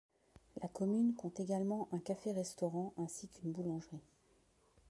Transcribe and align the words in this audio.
La 0.63 0.67
commune 0.67 1.13
compte 1.13 1.39
également 1.39 1.87
un 1.91 1.99
café-restaurant 1.99 2.91
ainsi 2.97 3.27
qu'une 3.27 3.51
boulangerie. 3.51 4.01